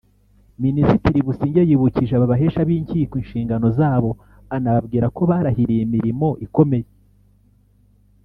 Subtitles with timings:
[0.63, 4.09] Minisitiri Businjye yibukije aba bahesha b’inkiko inshingano zabo
[4.55, 6.87] anababwira ko barahiriye imirimo ikomeye